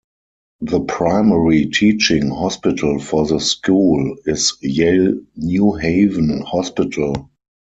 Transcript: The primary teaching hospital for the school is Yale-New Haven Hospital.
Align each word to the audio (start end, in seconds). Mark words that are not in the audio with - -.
The 0.61 0.79
primary 0.79 1.67
teaching 1.67 2.31
hospital 2.31 2.97
for 2.97 3.27
the 3.27 3.39
school 3.39 4.15
is 4.25 4.57
Yale-New 4.63 5.73
Haven 5.75 6.41
Hospital. 6.41 7.29